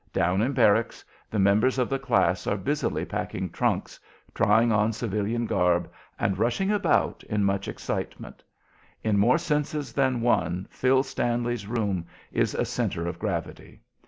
Down 0.13 0.41
in 0.41 0.53
barracks 0.53 1.05
the 1.29 1.37
members 1.37 1.77
of 1.77 1.87
the 1.87 1.99
class 1.99 2.47
are 2.47 2.57
busily 2.57 3.05
packing 3.05 3.51
trunks, 3.51 3.99
trying 4.33 4.71
on 4.71 4.93
civilian 4.93 5.45
garb, 5.45 5.91
and 6.17 6.39
rushing 6.39 6.71
about 6.71 7.23
in 7.25 7.43
much 7.43 7.67
excitement. 7.67 8.41
In 9.03 9.19
more 9.19 9.37
senses 9.37 9.93
than 9.93 10.21
one 10.21 10.65
Phil 10.71 11.03
Stanley's 11.03 11.67
room 11.67 12.07
is 12.31 12.55
a 12.55 12.65
centre 12.65 13.05
of 13.07 13.19
gravity. 13.19 13.83